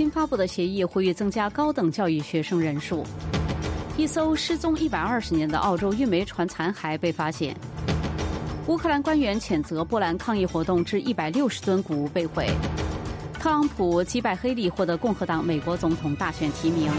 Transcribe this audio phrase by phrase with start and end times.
[0.00, 3.04] 新发布的协议呼吁增加高等教育学生人数。
[3.98, 7.54] 一艘失踪一百二十年的澳洲运煤船残骸被发现。
[8.66, 12.48] 乌克兰官员谴责波兰抗议活动致一百六十吨谷物被毁。
[13.34, 16.90] 特朗普击败黑利获得共和党美国总统大选提名。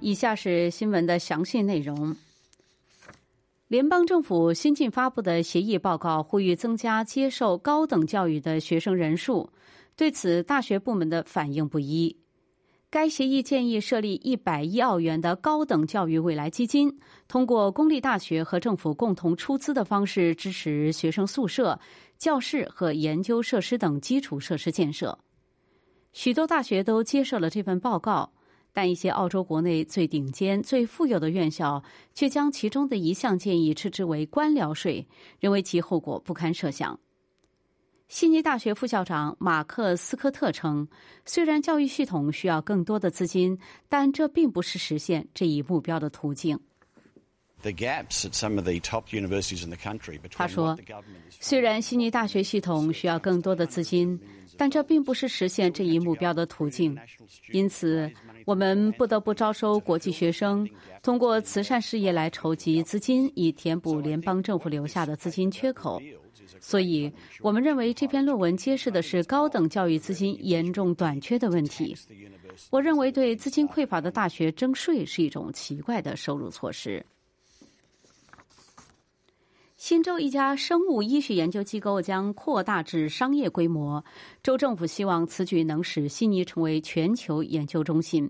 [0.00, 2.16] 以下是新闻的详细内容。
[3.70, 9.48] 联邦政府新近发布的协议报告呼吁增加接受高等教育的学生人数，
[9.94, 12.16] 对此大学部门的反应不一。
[12.90, 16.98] 该协议建议设立一百亿澳元的高等教育未来基金，
[17.28, 21.78] 通过公立大学和政府共同出资的方式支持学生宿舍、
[22.18, 25.16] 教室和研究设施等基础设施建设。
[26.12, 28.32] 许多大学都接受了这份报告。
[28.72, 31.82] 但一些澳洲国内最顶尖、最富有的院校
[32.14, 35.06] 却将其中的一项建议称之为“官僚税”，
[35.40, 36.98] 认为其后果不堪设想。
[38.08, 40.88] 悉尼大学副校长马克·斯科特称
[41.24, 43.56] ：“虽然教育系统需要更多的资金，
[43.88, 46.58] 但这并不是实现这一目标的途径。”
[50.30, 50.76] 他说
[51.38, 54.18] ：“虽然悉尼大学系统需要更多的资金，
[54.56, 56.98] 但这并不是实现这一目标的途径。
[57.52, 58.10] 因此。”
[58.50, 60.68] 我们不得不招收国际学生，
[61.04, 66.02] 通过慈善事业来筹集资金，以填补联邦政府留下的资金缺口。
[66.58, 67.08] 所以，
[67.42, 71.96] 我们认为这篇论文揭示的是高等教育资金严重短缺的问题。
[72.70, 77.06] 我认为，对资金匮乏的大学征税是一种奇怪的收入措施。
[79.76, 84.04] 新州一家生物医学研究机构将扩大至商业规模，
[84.42, 88.28] 州政府希望此举能使悉尼成为全球研究中心。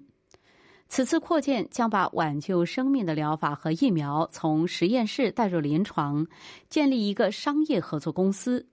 [0.90, 6.26] 此次扩建将把挽救生命的疗法和疫苗从实验室带入临床，
[6.68, 8.66] 建立一个商业合作公司。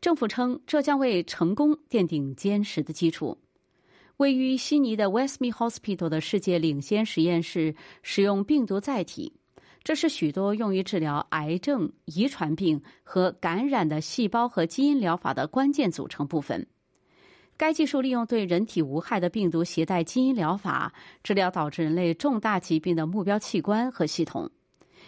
[0.00, 3.36] 政府称，这将为成功奠定坚实的基础。
[4.18, 9.32] 位于悉尼的 Westmead Hospital 的世界领先实验室使用病毒载体，
[9.82, 16.64] 这是许多用于治疗癌症、遗传病和感染的细胞和基因疗法的关键组成部分。
[17.56, 24.50] 该技术利用对人体无害的病毒携带基因疗法治疗导致人类重大疾病的目标器官和系统。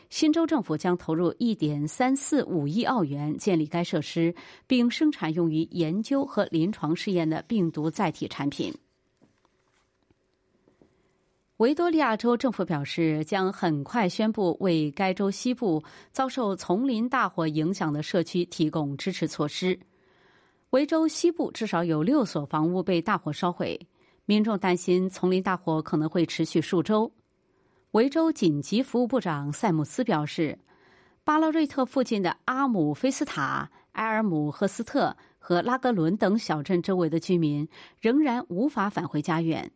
[0.08, 4.34] 新州政府将投入一点三四五亿澳元建立该设施，
[4.66, 8.74] 并生产用于研究和临床试验的病毒载体产品。
[11.58, 15.82] 维多利亚州政府表示，将很快宣布为该州西部
[16.12, 19.78] 遭受丛林大火影响的社区提供支持措施。
[20.70, 23.88] 维州西部至少有六所房屋被大火烧毁，
[24.26, 27.10] 民众担心丛林大火可能会持续数周。
[27.92, 30.58] 维州紧急服务部长塞姆斯表示，
[31.24, 37.66] 巴拉瑞特附近的阿姆菲斯塔、埃尔姆赫斯特和拉格伦等小镇周围的居民
[37.98, 39.70] 仍然无法返回家园。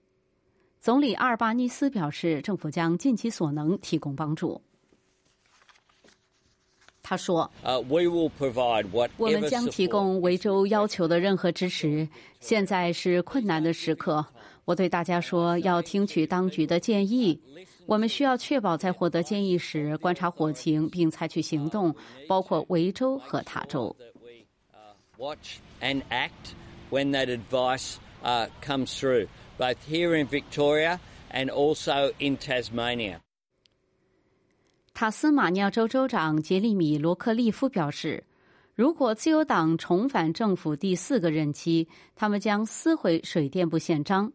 [0.78, 4.60] 总理阿尔巴尼斯表示，政府将尽其所能提供帮助。
[7.12, 7.50] 他说
[9.18, 12.08] ：“我们将提供维州要求的任何支持。
[12.40, 14.24] 现在是困难的时刻，
[14.64, 17.38] 我对大家说，要听取当局的建议。
[17.84, 21.94] 我们需要确保在获得建议时观察火情并采取行动，
[22.26, 23.94] 包括维州和塔州。”
[25.18, 26.54] Watch and act
[26.90, 27.96] when that advice
[28.62, 29.26] comes through,
[29.58, 30.98] both here in Victoria
[31.30, 33.18] and also in Tasmania.
[35.02, 38.22] 塔斯马尼亚州州长杰利米·罗克利夫表示，
[38.72, 44.32] 如果自由党重返政府第四个任期，他们将撕毁水电部宪章。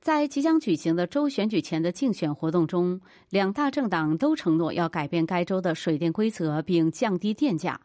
[0.00, 3.00] 在即将举行的州选举前的竞选活动中，
[3.30, 7.80] 两大政党都承诺要改变该州的水电规则并降低电价。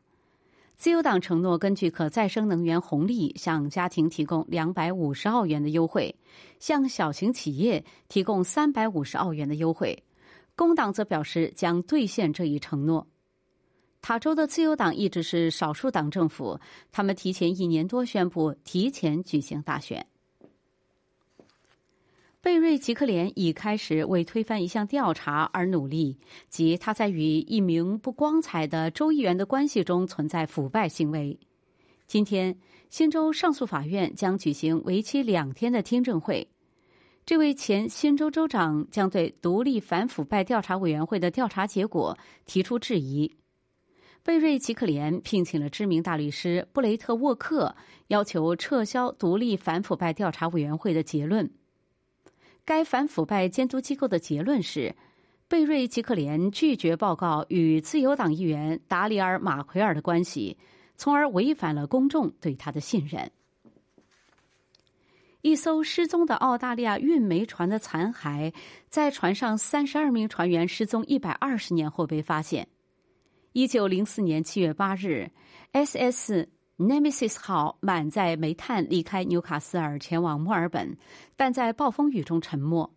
[0.75, 6.15] 自由党承诺根据可再生能源红利向家庭提供两百五十澳元的优惠，
[6.57, 9.95] 向小型企业提供三百五十澳元的优惠。
[10.55, 13.07] 工党则表示将兑现这一承诺。
[14.01, 16.59] 塔州的自由党一直是少数党政府，
[16.91, 20.05] 他们提前一年多宣布提前举行大选。
[22.41, 26.17] 贝瑞吉克连已开始为推翻一项调查而努力，
[26.49, 31.39] 即他在与一名不光彩的州议员的关系中存在腐败行为。
[32.05, 32.53] 今天，
[32.89, 36.45] 新州上诉法院将举行为期两天的听证会。
[37.25, 43.33] 这位前新州州长将对独立反腐败调查委员会的调查结果提出质疑。
[44.23, 47.75] 贝瑞吉克连聘请了知名大律师布雷特沃克，
[48.07, 51.49] 要求撤销独立反腐败调查委员会的结论。
[52.65, 54.93] 该反腐败监督机构的结论是，
[55.47, 60.57] 贝瑞吉克连拒绝报告与自由党议员达里尔马奎尔的关系，
[60.97, 63.31] 从而违反了公众对他的信任。
[65.43, 68.53] 一艘失踪的澳大利亚运煤船的残骸，
[68.87, 72.65] 在船上三十二名船员失踪一百二十年后被发现。
[73.51, 75.29] 一九零四年七月八日
[75.73, 76.47] ，S.S.
[76.77, 80.95] Nemesis 号满载煤炭离开纽卡斯尔前往墨尔本，
[81.35, 82.89] 但在暴风雨中沉没。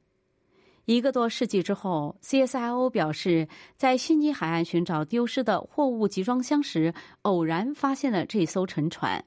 [0.84, 9.24] 一个多世纪之后，CSIO 表示，在悉尼海岸寻找丢失的货物集装箱时，偶然发现了这艘沉船。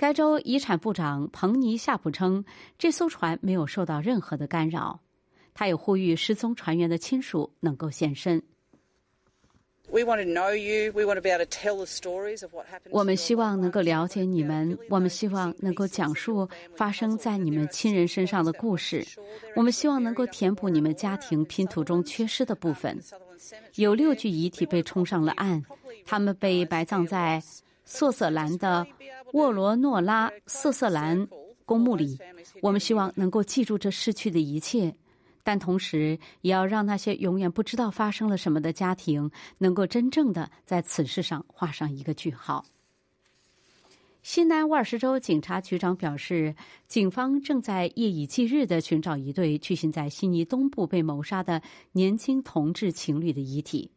[0.00, 2.42] 该州遗产部长彭尼夏普称，
[2.78, 4.98] 这艘船没有受到任何的干扰。
[5.52, 8.42] 他也呼吁失踪船员的亲属能够现身。
[12.90, 19.06] 我们希望能够了解你们，我们希望能够讲述发生在你们亲人身上的故事。
[19.54, 22.98] 我们希望能够填补你们家庭拼图中缺失的部分。
[23.74, 25.62] 有六具遗体被冲上了岸，
[26.06, 27.42] 他们被埋葬在
[27.84, 28.86] 索瑟兰的。
[29.32, 31.28] 沃罗诺拉瑟瑟兰
[31.64, 32.18] 公墓里，
[32.62, 34.94] 我们希望能够记住这逝去的一切，
[35.44, 42.64] 但同时也要让那些永远不知道发生了什么的家庭能够真正的在此事上画上一个句号。
[44.22, 46.54] 西南威尔士州警察局长表示，
[46.86, 51.62] 警方正在夜以继日的寻找一对巨信在悉尼东部被谋杀的
[51.92, 53.90] 年轻同志情侣的遗体。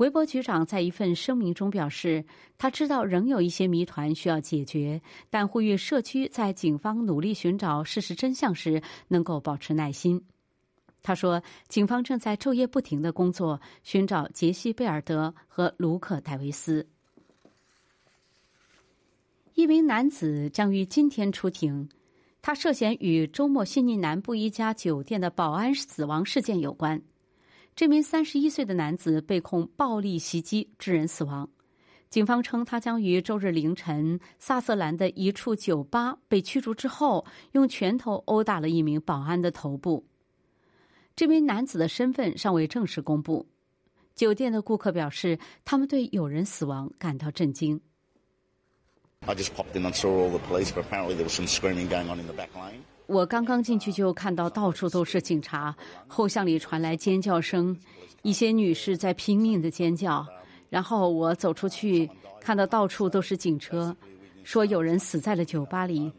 [0.00, 2.24] 韦伯局长在一份声明中表示，
[2.56, 4.98] 他知道仍有一些谜团需要解决，
[5.28, 10.24] 但呼吁社区在警方努力寻找事实真相时能够保持耐心。
[11.02, 16.86] 他说，警方正在昼夜不停的工作，寻找杰西·贝尔德和卢克·戴维斯。
[19.52, 21.86] 一名男子将于今天出庭，
[22.40, 27.02] 他涉嫌与周末悉尼南部一家酒店的保安死亡事件有关。
[27.74, 31.48] 这名三十一岁的男子被控暴力袭击致人死亡。
[32.10, 40.04] 警方称，他将于周日凌晨萨瑟兰的一处酒吧被驱逐之后，用拳头殴打了一名保安的头部。
[41.14, 43.46] 这名男子的身份尚未正式公布。
[44.14, 47.80] 酒店的顾客表示，他们对有人死亡感到震惊。
[49.20, 52.12] I just popped in and saw all the police, but apparently there was some screaming going
[52.12, 55.74] on in the back line 我刚刚进去就看到到处都是警察，
[56.06, 57.76] 后巷里传来尖叫声，
[58.22, 60.24] 一些女士在拼命的尖叫。
[60.68, 62.08] 然后我走出去，
[62.40, 63.94] 看到到处都是警车，
[64.44, 66.12] 说有人死在了酒吧里。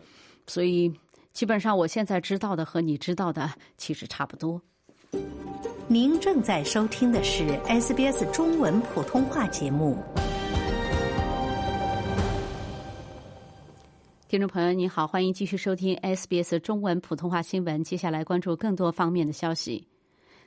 [0.45, 0.93] 所以，
[1.31, 4.61] 基本上我现在知道的和你知道的其实差不多。
[5.87, 9.97] 您正在收听的是 SBS 中文普通话节目。
[14.31, 17.83] 听众朋友，你好，欢迎继续收听 SBS 中文普通话新闻。
[17.83, 19.89] 接下来关注更多方面的消息。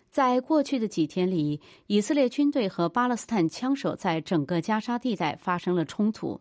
[0.09, 6.41] 在过去的几天里，以色列军队和巴勒斯坦枪手在整个加沙地带发生了冲突，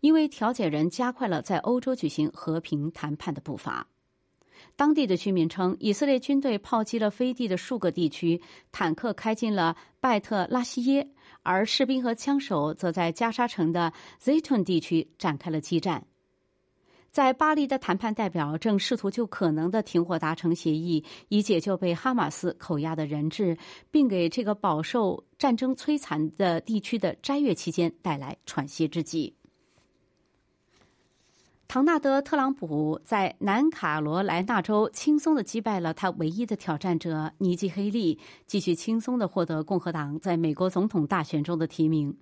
[0.00, 3.86] 因为调解人加快了在欧洲举行和平谈判的步伐。
[4.74, 11.08] 当地的居民称，以色列军队炮击了飞地的数个地区，坦克开进了拜特拉西耶，
[11.44, 16.04] 而士兵和枪手则在加沙城的 Zaytun 地区展开了激战。
[17.12, 23.58] 在巴黎的谈判代表正试图就可能的停火达成协议，以解救被哈马斯扣押的人质，
[23.90, 29.34] 并给这个饱受战争摧残的地区的斋月期间带来喘息之机。
[31.66, 42.16] 唐纳德·特朗普在南卡罗来纳州轻松的击败了他唯一的挑战者尼基·黑利，继续轻松的获得共和党在美国总统大选中的提名。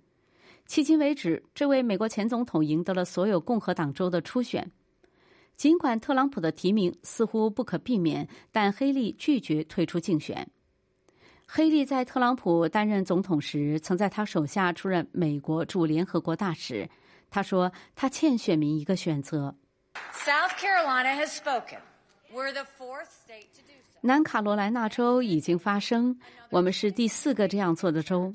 [0.67, 4.71] 迄今为止，这位美国前总统赢得了所有共和党州的初选。
[5.59, 10.49] 尽管特朗普的提名似乎不可避免，但黑利拒绝退出竞选。
[11.49, 16.89] 黑利在特朗普担任总统时，曾在他手下出任美国驻联合国大使。
[17.29, 19.53] 他说：“他欠选民一个选择。”
[20.15, 21.81] South Carolina has spoken.
[22.33, 23.99] We're the fourth state to do so.
[24.01, 26.17] 南卡罗来纳州已经发声，
[26.51, 28.33] 我们是第四个这样做的州。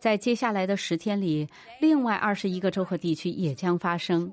[0.00, 1.48] 在接下来的十天里，
[1.80, 4.32] 另外二十一个州和地区也将发生。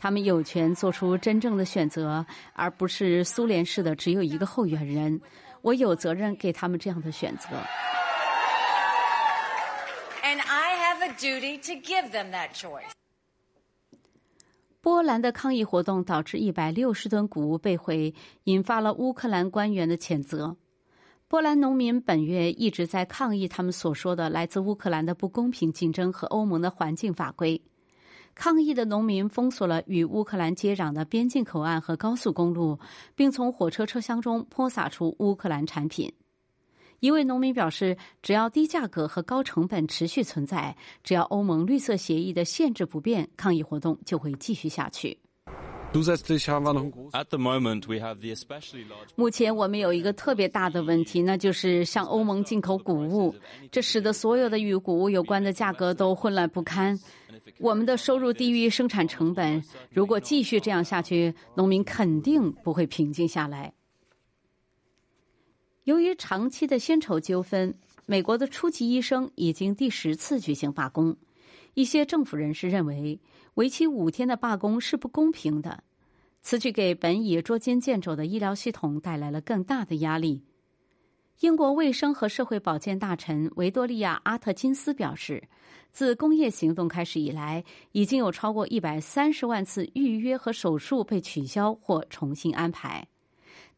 [0.00, 5.20] 他们有权做出真正的选择，而不是苏联式的只有一个候选人。
[5.60, 7.48] 我有责任给他们这样的选择。
[10.22, 12.90] And I have a duty to give them that choice.
[14.80, 18.14] 波兰的抗议活动导致一百六十吨谷物被毁，
[18.44, 20.56] 引发了乌克兰官员的谴责。
[21.28, 27.60] 波兰农民本月一直在抗议他们所说的来自乌克兰的不公平竞争和欧盟的环境法规。
[28.42, 32.78] 抗议的农民封锁了与乌克兰接壤的边境口岸和高速公路，
[33.14, 36.10] 并从火车车厢中泼洒出乌克兰产品。
[37.00, 45.18] 一位农民表示，只要低价格和高成本持续存在，只要欧盟绿色协议的限制不变，抗议活动就会继续下去。
[49.16, 53.34] 目前我们有一个特别大的问题，那就是向欧盟进口谷物，
[53.72, 56.96] 这使得所有的与谷物有关的价格都混乱不堪。
[57.58, 63.72] 我们的收入低于生产成本，如果继续这样下去，农民肯定不会平静下来。
[65.84, 67.74] 由于长期的薪酬纠纷，
[68.06, 71.16] 美国的初级医生已经第十次举行罢工。
[71.74, 73.20] 一些政府人士认为，
[73.54, 75.82] 为期五天的罢工是不公平的，
[76.42, 80.42] 此举给本已捉襟见肘的医疗系统带来了更大的压力。
[81.40, 85.42] 英国卫生和社会保健大臣维多利亚·阿特金斯表示，
[85.90, 93.06] 自工业行动开始以来，已经有超过一百三十万次预约和手术被取消或重新安排。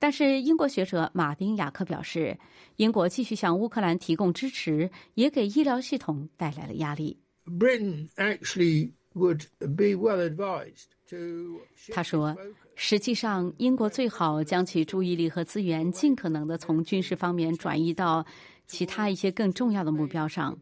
[0.01, 2.37] 但是，英国学者马丁·雅克表示，
[2.77, 7.21] 英国继续向乌克兰提供支持，也给医疗系统带来了压力。
[7.47, 11.61] Britain actually would be well advised to.
[11.93, 12.37] 他说
[12.77, 18.25] ：“实际上，英国最好将其注意力和资源尽可能的从军事方面转移到
[18.67, 20.57] 其他一些更重要的目标上。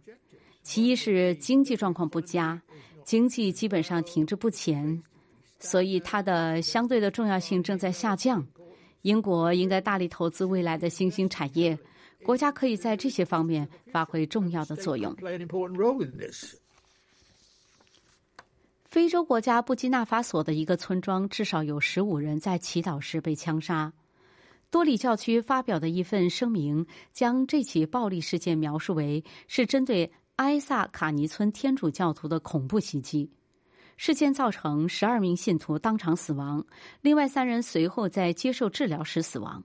[0.63, 2.61] 其一是经济状况不佳，
[3.05, 5.03] 经济基本上停滞不前，
[5.59, 8.47] 所以它的相对的重要性正在下降。
[9.03, 11.79] 英国应该大力投资未来的新兴产业，
[12.23, 15.15] 国家可以在这些方面发挥重要的作用。”
[18.91, 23.93] 非洲国家布基纳法索的一个村庄，至少有十五人在祈祷时被枪杀。
[24.69, 33.31] 多里教区发表的一份声明，将这起暴力事件描述为是针对埃萨卡尼村天主教徒的恐怖袭击。
[33.97, 36.67] 事件造成十二名信徒当场死亡，
[37.01, 39.63] 另外三人随后在接受治疗时死亡。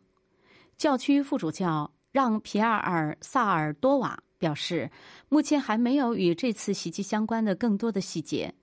[0.77, 4.91] 教区副主教让皮埃尔·萨尔多瓦表示，
[5.29, 8.53] 目前还没有与这次袭击相关的更多的细节。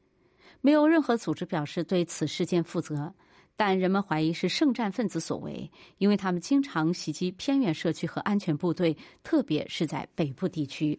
[0.62, 3.12] 没有任何组织表示对此事件负责，
[3.56, 10.98] 但人们怀疑是圣战分子所为，因为他们经常袭击偏远社区和安全部队，特别是在北部地区。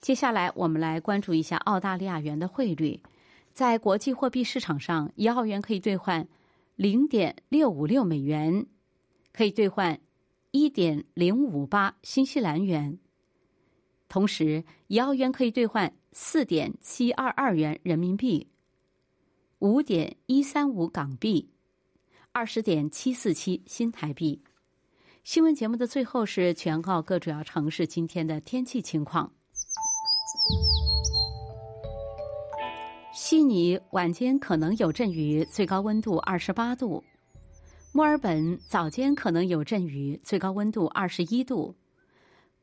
[0.00, 3.00] 接下来，我们来关注一下澳大利亚元的汇率。
[3.52, 6.26] 在国际货币市场上，一澳元可以兑换
[6.74, 8.66] 零点六五六美元，
[9.32, 10.00] 可以兑换
[10.50, 12.98] 一点零五八新西兰元。
[14.08, 18.46] 同时，一澳元可以兑换四点七二二元人民币，
[19.58, 21.50] 五点一三五港币，
[22.30, 24.40] 二十点七四七新台币。
[25.24, 29.32] 新闻节目的最后是全澳各主要城市今天的天气情况。
[33.12, 37.02] 悉尼晚间可能有阵雨，最高温度二十八度；
[37.92, 41.74] 墨尔本早间可能有阵雨，最高温度二十一度；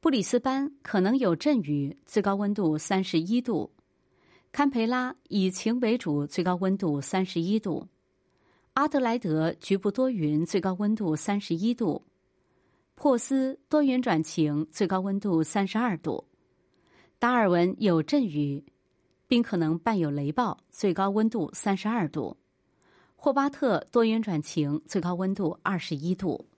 [0.02, 3.70] 布里斯班可能有阵雨，最高温度三十一度；
[4.52, 7.86] 堪培拉以晴为主，最高温度三十一度；
[8.74, 12.02] 阿德莱德局部多云，最高温度三十一度；
[12.96, 16.26] 珀斯多云转晴，最高温度三十二度；
[17.20, 18.66] 达尔文有阵雨。
[19.28, 22.36] 并可能伴有雷暴，最高温度三十二度；
[23.16, 26.50] 霍巴特多云转晴，最高温度二十一度。